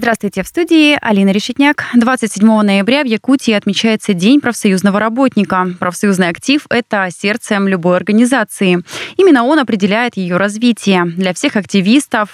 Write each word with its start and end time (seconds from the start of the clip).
Здравствуйте, 0.00 0.42
в 0.42 0.46
студии 0.46 0.96
Алина 1.02 1.28
Решетняк. 1.28 1.84
27 1.94 2.62
ноября 2.62 3.02
в 3.02 3.06
Якутии 3.06 3.52
отмечается 3.52 4.14
День 4.14 4.40
профсоюзного 4.40 4.98
работника. 4.98 5.74
Профсоюзный 5.78 6.28
актив– 6.28 6.64
это 6.70 7.10
сердцем 7.14 7.68
любой 7.68 7.98
организации. 7.98 8.82
Именно 9.18 9.44
он 9.44 9.58
определяет 9.58 10.16
ее 10.16 10.38
развитие. 10.38 11.04
Для 11.04 11.34
всех 11.34 11.56
активистов 11.56 12.30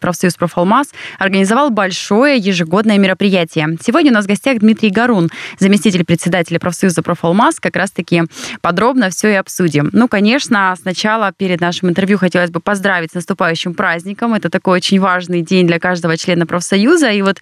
профсоюз 0.00 0.34
«Профалмаз» 0.36 0.94
организовал 1.18 1.68
большое 1.68 2.38
ежегодное 2.38 2.96
мероприятие. 2.96 3.76
Сегодня 3.82 4.10
у 4.10 4.14
нас 4.14 4.24
в 4.24 4.28
гостях 4.28 4.60
Дмитрий 4.60 4.88
Гарун, 4.88 5.28
заместитель 5.58 6.06
председателя 6.06 6.58
профсоюза 6.58 7.02
«Профалмаз». 7.02 7.60
Как 7.60 7.76
раз-таки 7.76 8.22
подробно 8.62 9.10
все 9.10 9.28
и 9.28 9.34
обсудим. 9.34 9.90
Ну, 9.92 10.08
конечно, 10.08 10.74
сначала 10.80 11.32
перед 11.36 11.60
нашим 11.60 11.90
интервью 11.90 12.16
хотелось 12.16 12.50
бы 12.50 12.60
поздравить 12.60 13.10
с 13.10 13.14
наступающим 13.14 13.74
праздником. 13.74 14.32
Это 14.32 14.48
такой 14.48 14.78
очень 14.78 15.00
важный 15.00 15.42
день 15.42 15.66
для 15.66 15.78
каждого 15.78 16.16
члена 16.16 16.46
профсоюза 16.46 16.93
Союза. 16.94 17.10
И 17.10 17.22
вот, 17.22 17.40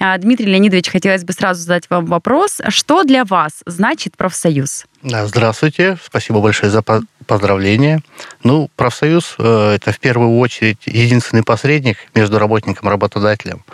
а, 0.00 0.16
Дмитрий 0.18 0.46
Леонидович, 0.46 0.90
хотелось 0.90 1.24
бы 1.24 1.32
сразу 1.32 1.60
задать 1.60 1.84
вам 1.90 2.06
вопрос. 2.06 2.60
Что 2.68 3.04
для 3.04 3.24
вас 3.24 3.62
значит 3.66 4.16
профсоюз? 4.16 4.86
Да, 5.02 5.26
здравствуйте. 5.26 5.98
Спасибо 6.02 6.40
большое 6.40 6.70
за 6.70 6.82
поздравления. 7.26 8.00
Ну, 8.42 8.68
профсоюз 8.76 9.34
э,– 9.38 9.74
это 9.76 9.92
в 9.92 9.98
первую 9.98 10.38
очередь 10.38 10.78
единственный 10.86 11.42
посредник 11.42 11.98
между 12.14 12.38
работником 12.38 12.88
и 12.88 12.90
работодателем. 12.90 13.64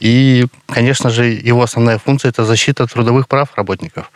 И, 0.00 0.46
конечно 0.66 1.10
же, 1.10 1.26
его 1.26 1.62
основная 1.62 1.98
функция– 1.98 2.28
это 2.30 2.44
защита 2.44 2.86
трудовых 2.86 3.28
прав 3.28 3.48
работников. 3.56 4.10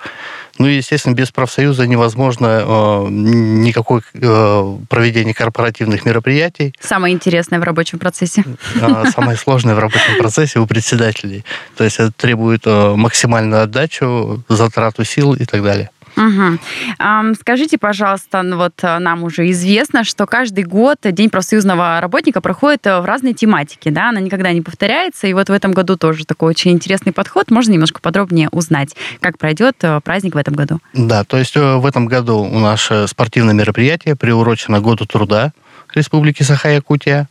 Ну 0.58 0.66
и, 0.66 0.76
естественно, 0.76 1.14
без 1.14 1.30
профсоюза 1.30 1.86
невозможно 1.86 2.46
э, 2.46 3.06
никакое 3.10 4.02
э, 4.14 4.76
проведение 4.88 5.34
корпоративных 5.34 6.04
мероприятий. 6.04 6.74
Самое 6.80 7.14
интересное 7.14 7.60
в 7.60 7.62
рабочем 7.62 7.98
процессе. 7.98 8.44
Э, 8.76 9.04
самое 9.14 9.36
сложное 9.36 9.74
в 9.74 9.78
рабочем 9.78 10.18
процессе 10.18 10.58
у 10.58 10.66
председателей. 10.66 11.44
То 11.76 11.84
есть 11.84 11.96
это 11.96 12.10
требует 12.12 12.62
э, 12.64 12.94
максимальную 12.94 13.62
отдачу, 13.62 14.42
затрату 14.48 15.04
сил 15.04 15.34
и 15.34 15.44
так 15.44 15.62
далее. 15.62 15.90
Угу. 16.16 17.34
Скажите, 17.40 17.78
пожалуйста, 17.78 18.42
ну 18.42 18.56
вот 18.56 18.72
э, 18.82 18.98
нам 18.98 19.22
уже 19.22 19.50
известно, 19.50 20.02
что 20.02 20.26
каждый 20.26 20.64
год 20.64 20.98
День 21.02 21.28
профсоюзного 21.28 22.00
работника 22.00 22.40
проходит 22.40 22.86
э, 22.86 23.00
в 23.00 23.04
разной 23.04 23.34
тематике, 23.34 23.90
да, 23.90 24.08
она 24.08 24.20
никогда 24.20 24.52
не 24.52 24.62
повторяется, 24.62 25.26
и 25.26 25.34
вот 25.34 25.48
в 25.48 25.52
этом 25.52 25.72
году 25.72 25.96
тоже 25.96 26.24
такой 26.24 26.50
очень 26.50 26.72
интересный 26.72 27.12
подход. 27.12 27.50
Можно 27.50 27.72
немножко 27.72 28.00
подробнее 28.00 28.48
узнать, 28.50 28.96
как 29.20 29.38
пройдет 29.38 29.76
э, 29.82 30.00
праздник 30.00 30.34
в 30.34 30.38
этом 30.38 30.54
году? 30.54 30.80
Да, 30.94 31.24
то 31.24 31.36
есть 31.36 31.54
в 31.54 31.86
этом 31.86 32.06
году 32.06 32.38
у 32.38 32.58
нас 32.58 32.90
спортивное 33.06 33.54
мероприятие 33.54 34.16
приурочено 34.16 34.80
Году 34.80 35.06
труда 35.06 35.52
Республики 35.94 36.42
Саха-Якутия. 36.42 37.26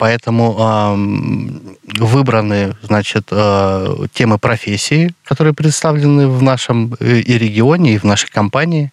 Поэтому 0.00 0.56
э, 0.58 2.02
выбраны, 2.02 2.74
значит, 2.82 3.28
э, 3.30 4.06
темы 4.14 4.38
профессии, 4.38 5.14
которые 5.24 5.52
представлены 5.52 6.26
в 6.26 6.42
нашем 6.42 6.94
и 6.94 7.38
регионе, 7.38 7.94
и 7.94 7.98
в 7.98 8.04
нашей 8.04 8.30
компании. 8.30 8.92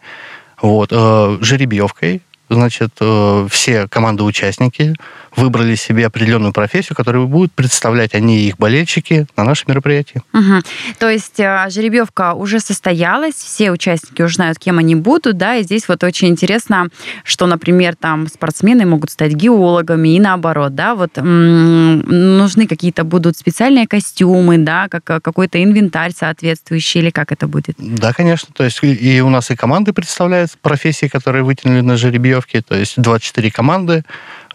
Вот, 0.62 0.90
э, 0.92 1.38
жеребьевкой, 1.40 2.22
значит, 2.50 2.92
э, 3.00 3.48
все 3.50 3.88
команды-участники 3.88 4.96
выбрали 5.36 5.76
себе 5.76 6.08
определенную 6.08 6.52
профессию, 6.52 6.96
которую 6.96 7.28
будут 7.28 7.54
представлять 7.54 8.16
они 8.16 8.40
и 8.40 8.48
их 8.48 8.58
болельщики 8.58 9.28
на 9.38 9.44
нашем 9.44 9.66
мероприятии. 9.70 10.22
Угу. 10.34 10.62
То 10.98 11.10
есть 11.10 11.40
э, 11.40 11.68
жеребьевка 11.70 12.34
уже 12.34 12.60
состоялась, 12.60 13.36
все 13.36 13.72
участники 13.72 14.22
уже 14.22 14.36
знают, 14.36 14.58
кем 14.58 14.80
они 14.80 14.96
будут, 14.96 15.38
да, 15.38 15.56
и 15.56 15.64
здесь 15.64 15.88
вот 15.88 16.04
очень 16.04 16.30
интересно, 16.30 16.88
что, 17.24 17.46
например, 17.46 17.96
там 17.96 18.28
спортсмены 18.28 18.86
могут 18.86 19.12
стать 19.12 19.34
геологами 19.34 20.16
и 20.16 20.20
наоборот, 20.20 20.74
да, 20.76 20.96
вот 20.96 21.18
нужны 21.18 22.68
какие-то 22.68 23.04
будут 23.04 23.38
специальные 23.38 23.88
костюмы, 23.88 24.58
да, 24.58 24.88
как, 24.90 25.10
э, 25.10 25.20
какой-то 25.20 25.64
инвентарь 25.64 26.14
соответствующий, 26.18 27.02
или 27.02 27.10
как 27.12 27.32
это 27.32 27.48
будет? 27.48 27.76
Да, 27.78 28.12
конечно, 28.14 28.50
то 28.54 28.64
есть 28.64 28.80
и 28.82 29.22
у 29.22 29.30
нас 29.30 29.52
и 29.52 29.56
команды 29.56 29.94
представляют 29.94 30.52
профессии, 30.62 31.08
которые 31.08 31.44
вытянули 31.44 31.82
на 31.82 31.98
жеребьевке, 32.42 32.62
то 32.62 32.76
есть 32.76 32.94
24 32.98 33.52
команды, 33.52 34.04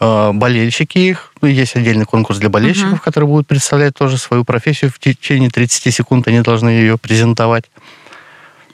Э, 0.03 0.32
болельщики 0.32 0.98
их. 0.98 1.32
Ну, 1.41 1.48
есть 1.48 1.76
отдельный 1.76 2.06
конкурс 2.06 2.41
для 2.41 2.48
болельщиков, 2.48 2.94
uh-huh. 2.94 3.04
которые 3.04 3.28
будут 3.28 3.47
представлять 3.47 3.94
тоже 3.94 4.19
свою 4.19 4.44
профессию. 4.44 4.91
В 4.91 4.98
течение 4.98 5.48
30 5.48 5.94
секунд 5.94 6.26
они 6.26 6.41
должны 6.41 6.70
ее 6.70 6.98
презентовать. 6.98 7.70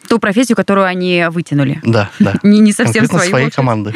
Ту 0.08 0.18
профессию, 0.18 0.56
которую 0.56 0.86
они 0.86 1.26
вытянули. 1.30 1.80
Да, 1.82 2.08
да. 2.18 2.36
не, 2.42 2.60
не 2.60 2.72
совсем 2.72 3.06
Конкретно 3.06 3.18
свою. 3.18 3.30
своей 3.30 3.50
команды. 3.50 3.94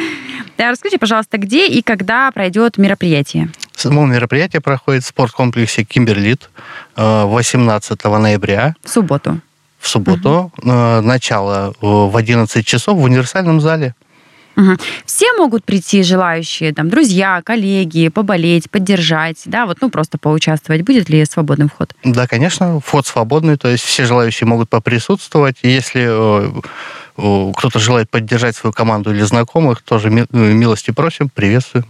Да, 0.59 0.69
расскажите, 0.69 0.99
пожалуйста, 0.99 1.39
где 1.39 1.67
и 1.67 1.81
когда 1.81 2.29
пройдет 2.31 2.77
мероприятие? 2.77 3.49
Само 3.75 4.05
мероприятие 4.05 4.61
проходит 4.61 5.03
в 5.03 5.07
спорткомплексе 5.07 5.85
Кимберлит 5.85 6.51
18 6.95 7.99
э, 8.03 8.17
ноября. 8.19 8.75
В 8.83 8.89
субботу. 8.89 9.39
В 9.79 9.87
субботу. 9.87 10.51
Угу. 10.57 10.71
Начало 10.71 11.73
в 11.81 12.15
11 12.15 12.63
часов 12.63 12.99
в 12.99 13.01
универсальном 13.01 13.59
зале. 13.59 13.95
Угу. 14.55 14.77
Все 15.05 15.33
могут 15.33 15.65
прийти 15.65 16.03
желающие, 16.03 16.73
там, 16.73 16.89
друзья, 16.89 17.41
коллеги, 17.43 18.09
поболеть, 18.09 18.69
поддержать, 18.69 19.41
да, 19.45 19.65
вот, 19.65 19.77
ну, 19.81 19.89
просто 19.89 20.17
поучаствовать. 20.17 20.83
Будет 20.83 21.09
ли 21.09 21.25
свободный 21.25 21.67
вход? 21.67 21.95
Да, 22.03 22.27
конечно, 22.27 22.79
вход 22.79 23.07
свободный, 23.07 23.57
то 23.57 23.67
есть 23.67 23.83
все 23.83 24.05
желающие 24.05 24.47
могут 24.47 24.69
поприсутствовать. 24.69 25.57
Если 25.63 26.05
э, 26.07 27.51
кто-то 27.55 27.79
желает 27.79 28.09
поддержать 28.09 28.55
свою 28.55 28.73
команду 28.73 29.13
или 29.13 29.21
знакомых, 29.21 29.81
тоже 29.81 30.09
милости 30.09 30.91
просим, 30.91 31.29
приветствуем. 31.29 31.85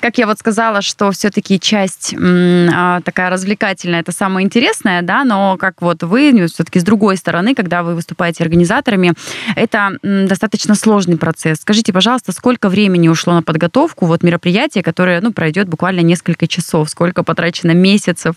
Как 0.00 0.18
я 0.18 0.26
вот 0.26 0.38
сказала, 0.38 0.82
что 0.82 1.10
все-таки 1.12 1.58
часть 1.58 2.12
м, 2.14 3.02
такая 3.02 3.30
развлекательная, 3.30 4.00
это 4.00 4.12
самое 4.12 4.44
интересное, 4.44 5.02
да, 5.02 5.24
но 5.24 5.56
как 5.56 5.80
вот 5.80 6.02
вы, 6.02 6.32
ну, 6.32 6.46
все-таки 6.46 6.78
с 6.78 6.84
другой 6.84 7.16
стороны, 7.16 7.54
когда 7.54 7.82
вы 7.82 7.94
выступаете 7.94 8.44
организаторами, 8.44 9.14
это 9.56 9.92
достаточно 10.02 10.74
сложный 10.74 11.16
процесс. 11.16 11.58
Скажите, 11.60 11.92
пожалуйста, 11.92 12.32
сколько 12.32 12.68
времени 12.68 13.08
ушло 13.08 13.34
на 13.34 13.42
подготовку 13.42 14.06
вот 14.06 14.22
мероприятия, 14.22 14.82
которое, 14.82 15.20
ну, 15.20 15.32
пройдет 15.32 15.68
буквально 15.68 16.00
несколько 16.00 16.46
часов, 16.46 16.90
сколько 16.90 17.22
потрачено 17.22 17.72
месяцев? 17.72 18.36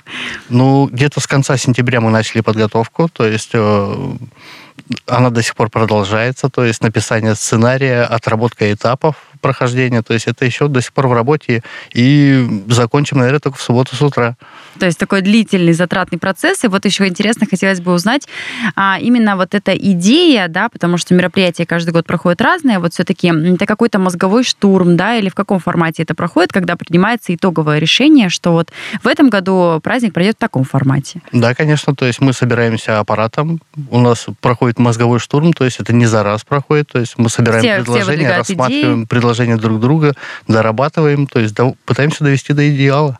Ну, 0.49 0.87
где-то 0.91 1.19
с 1.19 1.27
конца 1.27 1.57
сентября 1.57 1.99
мы 1.99 2.11
начали 2.11 2.41
подготовку, 2.41 3.09
то 3.11 3.27
есть 3.27 3.51
э, 3.53 4.15
она 5.07 5.29
до 5.29 5.41
сих 5.41 5.55
пор 5.55 5.69
продолжается, 5.69 6.49
то 6.49 6.63
есть 6.63 6.81
написание 6.81 7.35
сценария, 7.35 8.03
отработка 8.03 8.71
этапов 8.71 9.15
прохождения, 9.43 10.01
то 10.01 10.13
есть 10.13 10.27
это 10.27 10.45
еще 10.45 10.67
до 10.67 10.81
сих 10.81 10.93
пор 10.93 11.07
в 11.07 11.13
работе, 11.13 11.61
и 11.93 12.63
закончим, 12.67 13.17
наверное, 13.17 13.39
только 13.39 13.57
в 13.57 13.61
субботу 13.61 13.95
с 13.95 14.01
утра. 14.01 14.35
То 14.79 14.87
есть 14.87 14.97
такой 14.97 15.21
длительный, 15.21 15.73
затратный 15.73 16.17
процесс, 16.17 16.63
и 16.63 16.67
вот 16.67 16.85
еще 16.85 17.07
интересно, 17.07 17.45
хотелось 17.47 17.81
бы 17.81 17.93
узнать, 17.93 18.27
а, 18.75 18.97
именно 18.99 19.35
вот 19.35 19.53
эта 19.53 19.75
идея, 19.75 20.47
да, 20.47 20.69
потому 20.69 20.97
что 20.97 21.13
мероприятия 21.13 21.65
каждый 21.65 21.91
год 21.91 22.07
проходят 22.07 22.41
разные, 22.41 22.79
вот 22.79 22.93
все-таки 22.93 23.27
это 23.27 23.65
какой-то 23.65 23.99
мозговой 23.99 24.43
штурм, 24.43 24.97
да, 24.97 25.17
или 25.17 25.29
в 25.29 25.35
каком 25.35 25.59
формате 25.59 26.03
это 26.03 26.15
проходит, 26.15 26.51
когда 26.51 26.75
принимается 26.75 27.35
итоговое 27.35 27.79
решение, 27.79 28.29
что 28.29 28.53
вот 28.53 28.71
в 29.03 29.07
этом 29.07 29.29
году 29.29 29.79
праздник 29.83 30.13
пройдет 30.13 30.35
в 30.37 30.39
таком 30.39 30.63
формате? 30.63 31.21
Да, 31.31 31.53
конечно, 31.53 31.93
то 31.93 32.05
есть 32.05 32.21
мы 32.21 32.33
собираемся 32.33 32.99
аппаратом, 32.99 33.59
у 33.89 33.99
нас 33.99 34.25
проходит 34.41 34.79
мозговой 34.79 35.19
штурм, 35.19 35.53
то 35.53 35.65
есть 35.65 35.79
это 35.79 35.93
не 35.93 36.05
за 36.05 36.23
раз 36.23 36.43
проходит, 36.43 36.87
то 36.93 36.99
есть 36.99 37.15
мы 37.17 37.29
собираем 37.29 37.61
все, 37.61 37.75
предложения, 37.75 38.27
все 38.29 38.37
рассматриваем 38.37 38.95
идеи. 38.99 39.05
предложения 39.05 39.32
друг 39.33 39.79
друга, 39.79 40.13
дорабатываем, 40.47 41.27
то 41.27 41.39
есть 41.39 41.55
пытаемся 41.85 42.23
довести 42.23 42.53
до 42.53 42.69
идеала. 42.69 43.19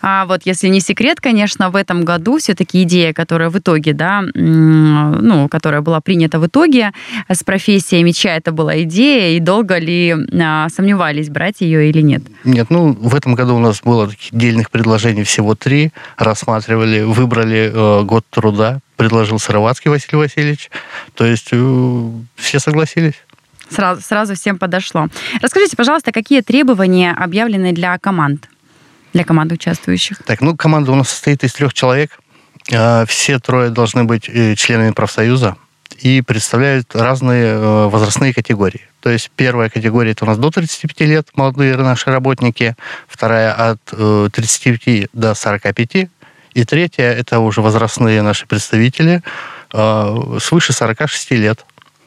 А 0.00 0.26
вот 0.26 0.42
если 0.44 0.68
не 0.68 0.80
секрет, 0.80 1.20
конечно, 1.20 1.70
в 1.70 1.76
этом 1.76 2.04
году 2.04 2.38
все-таки 2.38 2.82
идея, 2.82 3.12
которая 3.12 3.50
в 3.50 3.58
итоге, 3.58 3.92
да, 3.92 4.22
ну, 4.34 5.48
которая 5.48 5.80
была 5.80 6.00
принята 6.00 6.38
в 6.38 6.46
итоге 6.46 6.92
с 7.28 7.42
профессией 7.44 8.02
меча, 8.02 8.30
это 8.34 8.52
была 8.52 8.82
идея, 8.82 9.36
и 9.36 9.40
долго 9.40 9.78
ли 9.78 10.14
а, 10.40 10.68
сомневались, 10.68 11.30
брать 11.30 11.60
ее 11.60 11.88
или 11.88 12.00
нет? 12.00 12.22
Нет, 12.44 12.68
ну, 12.70 12.92
в 12.92 13.14
этом 13.14 13.34
году 13.34 13.56
у 13.56 13.58
нас 13.58 13.80
было 13.82 14.08
таких 14.08 14.32
дельных 14.32 14.70
предложений 14.70 15.24
всего 15.24 15.54
три, 15.54 15.92
рассматривали, 16.16 17.02
выбрали 17.02 17.70
э, 17.72 18.02
год 18.04 18.24
труда, 18.30 18.80
предложил 18.96 19.38
Сыроватский 19.38 19.90
Василий 19.90 20.18
Васильевич. 20.18 20.70
То 21.14 21.24
есть 21.24 21.48
э, 21.52 22.10
все 22.36 22.58
согласились. 22.58 23.14
Сразу, 23.72 24.00
сразу 24.02 24.34
всем 24.34 24.58
подошло. 24.58 25.08
Расскажите, 25.40 25.76
пожалуйста, 25.76 26.12
какие 26.12 26.40
требования 26.40 27.12
объявлены 27.12 27.72
для 27.72 27.98
команд, 27.98 28.48
для 29.12 29.24
команд 29.24 29.52
участвующих? 29.52 30.18
Так, 30.24 30.40
ну, 30.40 30.56
команда 30.56 30.92
у 30.92 30.94
нас 30.94 31.08
состоит 31.08 31.44
из 31.44 31.52
трех 31.52 31.72
человек. 31.74 32.18
Э, 32.70 33.04
все 33.06 33.38
трое 33.38 33.70
должны 33.70 34.04
быть 34.04 34.28
э, 34.28 34.54
членами 34.54 34.90
профсоюза 34.90 35.56
и 36.00 36.20
представляют 36.22 36.94
разные 36.94 37.58
возрастные 37.88 38.34
категории. 38.34 38.82
То 39.00 39.10
есть 39.10 39.30
первая 39.36 39.68
категория 39.68 40.12
это 40.12 40.24
у 40.24 40.28
нас 40.28 40.38
до 40.38 40.50
35 40.50 41.00
лет, 41.00 41.28
молодые 41.34 41.76
наши 41.76 42.10
работники, 42.10 42.76
вторая 43.08 43.52
от 43.52 43.80
35 44.32 45.08
до 45.12 45.34
45, 45.34 46.08
И 46.54 46.64
третье, 46.64 47.04
это 47.04 47.40
уже 47.40 47.60
возрастные 47.60 48.22
наши 48.22 48.46
представители 48.46 49.22
э, 49.72 50.38
свыше 50.40 50.72
46 50.72 51.30
лет. 51.32 51.64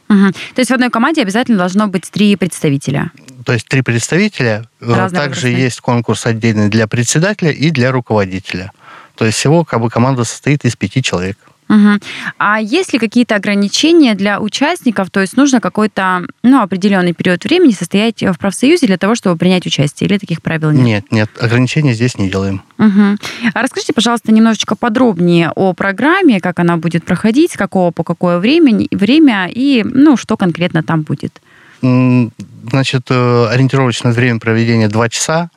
Угу. 0.10 0.32
То 0.32 0.60
есть 0.60 0.72
в 0.72 0.74
одной 0.74 0.90
команде 0.90 1.22
обязательно 1.22 1.58
должно 1.58 1.88
быть 1.88 2.10
три 2.12 2.36
представителя? 2.36 3.12
То 3.46 3.54
есть 3.54 3.68
три 3.68 3.82
представителя. 3.82 4.66
Э, 4.82 4.94
Разные 4.94 5.22
Также 5.22 5.50
есть 5.50 5.82
конкурс 5.82 6.26
отдельный 6.26 6.70
для 6.70 6.88
председателя 6.88 7.52
и 7.52 7.72
для 7.72 7.92
руководителя. 7.92 8.72
То 9.16 9.26
есть 9.26 9.38
всего 9.38 9.64
как 9.64 9.82
бы 9.82 9.90
команда 9.90 10.24
состоит 10.24 10.66
из 10.66 10.76
пяти 10.76 11.02
человек. 11.02 11.38
Угу. 11.68 12.00
А 12.38 12.62
есть 12.62 12.94
ли 12.94 13.00
какие-то 13.00 13.36
ограничения 13.36 14.14
для 14.14 14.40
участников? 14.40 15.10
То 15.10 15.22
есть 15.22 15.36
нужно 15.36 15.60
какой-то 15.60 16.26
ну, 16.44 16.62
определенный 16.62 17.14
период 17.14 17.44
времени 17.44 17.72
состоять 17.72 18.22
в 18.22 18.38
профсоюзе 18.38 18.88
для 18.88 18.98
того, 18.98 19.16
чтобы 19.16 19.36
принять 19.38 19.66
участие? 19.66 20.08
Или 20.08 20.18
таких 20.18 20.42
правил 20.42 20.72
нет? 20.72 20.86
Нет, 20.86 21.12
нет, 21.12 21.30
ограничений 21.40 21.94
здесь 21.94 22.18
не 22.18 22.30
делаем. 22.30 22.62
Угу. 22.78 23.18
А 23.54 23.62
расскажите, 23.62 23.94
пожалуйста, 23.94 24.32
немножечко 24.32 24.76
подробнее 24.76 25.52
о 25.56 25.74
программе, 25.74 26.40
как 26.40 26.60
она 26.60 26.78
будет 26.78 27.04
проходить, 27.04 27.54
с 27.54 27.58
какого 27.58 27.92
по 27.92 28.04
какое 28.04 28.40
время, 28.40 28.86
время 28.92 29.50
и 29.52 29.84
ну, 29.84 30.18
что 30.18 30.38
конкретно 30.38 30.84
там 30.84 31.02
будет. 31.02 31.42
Значит, 31.82 33.08
э, 33.10 33.48
ориентировочное 33.48 34.12
время 34.12 34.40
проведения 34.40 34.88
два 34.88 35.10
часа. 35.10 35.50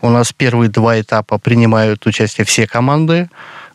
У 0.00 0.10
нас 0.10 0.32
первые 0.32 0.68
два 0.68 1.00
этапа 1.00 1.38
принимают 1.38 2.06
участие 2.06 2.44
все 2.44 2.66
команды. 2.66 3.28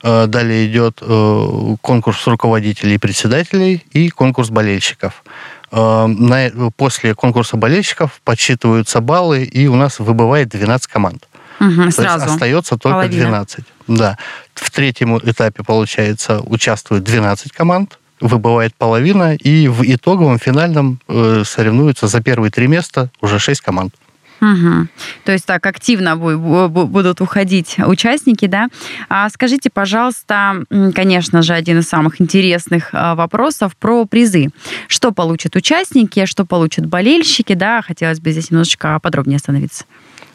Э, 0.04 0.28
далее 0.28 0.68
идет 0.68 1.00
э, 1.02 1.76
конкурс 1.82 2.28
руководителей 2.28 2.96
и 2.96 2.98
председателей 2.98 3.86
и 3.92 4.10
конкурс 4.10 4.50
болельщиков. 4.50 5.24
После 5.70 7.14
конкурса 7.14 7.58
болельщиков 7.58 8.22
подсчитываются 8.24 9.02
баллы, 9.02 9.44
и 9.44 9.68
у 9.68 9.76
нас 9.76 10.00
выбывает 10.00 10.48
12 10.48 10.88
команд. 10.88 11.28
Угу, 11.60 11.84
То 11.86 11.92
сразу. 11.92 12.24
есть 12.24 12.36
остается 12.36 12.78
только 12.78 13.00
Половина. 13.00 13.30
12. 13.30 13.66
Да. 13.88 14.18
В 14.54 14.72
третьем 14.72 15.18
этапе, 15.18 15.64
получается, 15.64 16.40
участвует 16.40 17.04
12 17.04 17.52
команд 17.52 18.00
выбывает 18.20 18.74
половина, 18.76 19.36
и 19.36 19.68
в 19.68 19.84
итоговом 19.84 20.40
финальном 20.40 21.00
э, 21.08 21.44
соревнуются 21.46 22.08
за 22.08 22.22
первые 22.22 22.52
три 22.52 22.68
места 22.68 23.10
уже 23.22 23.40
шесть 23.40 23.62
команд. 23.62 23.94
Угу. 24.42 24.88
То 25.24 25.32
есть 25.32 25.46
так 25.46 25.66
активно 25.66 26.16
будут 26.16 27.22
уходить 27.22 27.78
участники, 27.80 28.46
да? 28.46 28.68
А 29.10 29.30
скажите, 29.30 29.70
пожалуйста, 29.70 30.64
конечно 30.94 31.42
же, 31.42 31.54
один 31.54 31.80
из 31.80 31.88
самых 31.88 32.22
интересных 32.22 32.90
а, 32.94 33.16
вопросов 33.16 33.76
про 33.76 34.06
призы. 34.06 34.50
Что 34.88 35.12
получат 35.12 35.56
участники, 35.56 36.26
что 36.26 36.46
получат 36.46 36.86
болельщики, 36.86 37.54
да? 37.54 37.82
Хотелось 37.82 38.20
бы 38.20 38.32
здесь 38.32 38.52
немножечко 38.52 39.00
подробнее 39.02 39.38
остановиться. 39.38 39.86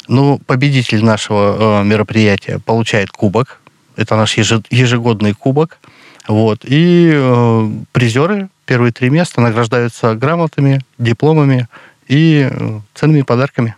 Ну, 0.09 0.39
победитель 0.47 1.05
нашего 1.05 1.81
э, 1.81 1.85
мероприятия 1.85 2.59
получает 2.59 3.11
кубок. 3.11 3.61
Это 3.97 4.17
наш 4.17 4.37
ежегодный 4.37 5.33
кубок. 5.33 5.79
Вот. 6.27 6.65
И 6.65 7.11
э, 7.15 7.71
призеры 7.93 8.49
первые 8.67 8.93
три 8.93 9.11
места 9.11 9.41
награждаются 9.41 10.15
грамотами, 10.15 10.81
дипломами 10.99 11.69
и 12.09 12.49
э, 12.51 12.81
ценными 12.95 13.23
подарками. 13.23 13.77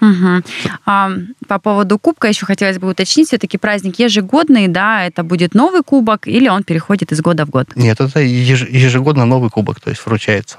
Угу. 0.00 0.42
А, 0.86 1.10
по 1.48 1.58
поводу 1.58 1.98
кубка 1.98 2.28
еще 2.28 2.46
хотелось 2.46 2.78
бы 2.78 2.88
уточнить, 2.88 3.28
все-таки 3.28 3.58
праздник 3.58 3.98
ежегодный, 3.98 4.68
да, 4.68 5.04
это 5.04 5.24
будет 5.24 5.54
новый 5.54 5.82
кубок 5.82 6.28
или 6.28 6.48
он 6.48 6.62
переходит 6.62 7.12
из 7.12 7.20
года 7.20 7.44
в 7.46 7.50
год? 7.50 7.68
Нет, 7.74 8.00
это 8.00 8.20
ежегодно 8.20 9.24
новый 9.24 9.50
кубок, 9.50 9.80
то 9.80 9.90
есть 9.90 10.04
вручается. 10.06 10.58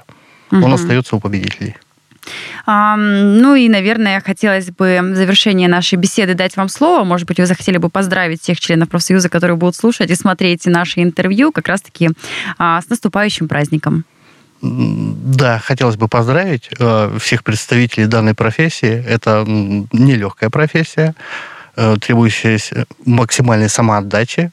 Угу. 0.50 0.64
Он 0.64 0.72
остается 0.74 1.16
у 1.16 1.20
победителей. 1.20 1.76
Ну 2.66 3.54
и, 3.54 3.68
наверное, 3.68 4.20
хотелось 4.20 4.70
бы 4.70 5.00
в 5.02 5.16
завершение 5.16 5.68
нашей 5.68 5.96
беседы 5.96 6.34
дать 6.34 6.56
вам 6.56 6.68
слово. 6.68 7.04
Может 7.04 7.26
быть, 7.26 7.38
вы 7.38 7.46
захотели 7.46 7.78
бы 7.78 7.88
поздравить 7.88 8.42
всех 8.42 8.60
членов 8.60 8.88
профсоюза, 8.88 9.28
которые 9.28 9.56
будут 9.56 9.74
слушать 9.74 10.10
и 10.10 10.14
смотреть 10.14 10.66
наши 10.66 11.02
интервью, 11.02 11.50
как 11.50 11.68
раз-таки 11.68 12.10
а, 12.58 12.80
с 12.80 12.88
наступающим 12.88 13.48
праздником. 13.48 14.04
Да, 14.62 15.58
хотелось 15.58 15.96
бы 15.96 16.06
поздравить 16.08 16.68
э, 16.78 17.16
всех 17.18 17.44
представителей 17.44 18.06
данной 18.06 18.34
профессии. 18.34 19.04
Это 19.06 19.44
нелегкая 19.46 20.50
профессия, 20.50 21.14
э, 21.76 21.96
требующая 22.00 22.58
максимальной 23.06 23.70
самоотдачи. 23.70 24.50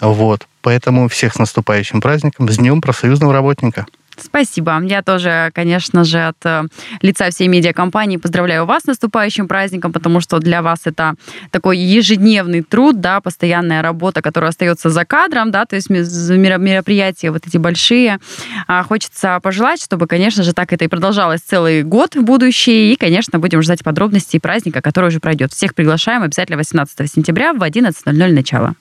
Вот. 0.00 0.46
Поэтому 0.60 1.08
всех 1.08 1.34
с 1.34 1.38
наступающим 1.38 2.00
праздником, 2.00 2.48
с 2.48 2.58
Днем 2.58 2.80
профсоюзного 2.80 3.32
работника. 3.32 3.86
Спасибо. 4.20 4.80
Я 4.82 5.02
тоже, 5.02 5.50
конечно 5.54 6.04
же, 6.04 6.18
от 6.18 6.36
э, 6.44 6.64
лица 7.02 7.30
всей 7.30 7.48
медиакомпании 7.48 8.16
поздравляю 8.16 8.66
вас 8.66 8.82
с 8.82 8.86
наступающим 8.86 9.48
праздником, 9.48 9.92
потому 9.92 10.20
что 10.20 10.38
для 10.38 10.62
вас 10.62 10.80
это 10.84 11.14
такой 11.50 11.78
ежедневный 11.78 12.62
труд, 12.62 13.00
да, 13.00 13.20
постоянная 13.20 13.82
работа, 13.82 14.22
которая 14.22 14.50
остается 14.50 14.90
за 14.90 15.04
кадром, 15.04 15.50
да, 15.50 15.64
то 15.64 15.76
есть 15.76 15.90
мероприятия 15.90 17.30
вот 17.30 17.46
эти 17.46 17.56
большие. 17.56 18.18
А 18.66 18.82
хочется 18.82 19.38
пожелать, 19.42 19.82
чтобы, 19.82 20.06
конечно 20.06 20.42
же, 20.42 20.52
так 20.52 20.72
это 20.72 20.84
и 20.84 20.88
продолжалось 20.88 21.40
целый 21.40 21.82
год 21.82 22.16
в 22.16 22.22
будущее, 22.22 22.92
и, 22.92 22.96
конечно, 22.96 23.38
будем 23.38 23.62
ждать 23.62 23.82
подробностей 23.82 24.40
праздника, 24.40 24.82
который 24.82 25.06
уже 25.06 25.20
пройдет. 25.20 25.52
Всех 25.52 25.74
приглашаем 25.74 26.22
обязательно 26.22 26.58
18 26.58 27.10
сентября 27.12 27.52
в 27.52 27.62
11.00 27.62 28.32
начало. 28.32 28.74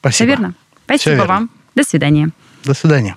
Спасибо. 0.00 0.10
Все 0.10 0.24
верно? 0.26 0.54
Спасибо 0.84 1.16
Все 1.16 1.26
вам. 1.26 1.50
До 1.74 1.84
свидания. 1.84 2.30
До 2.64 2.74
свидания. 2.74 3.16